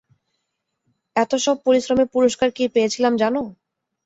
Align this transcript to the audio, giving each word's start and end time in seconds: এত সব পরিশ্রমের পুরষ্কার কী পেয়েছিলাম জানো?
এত 1.15 1.31
সব 1.45 1.57
পরিশ্রমের 1.65 2.07
পুরষ্কার 2.13 2.49
কী 2.51 2.63
পেয়েছিলাম 2.73 3.13
জানো? 3.21 3.41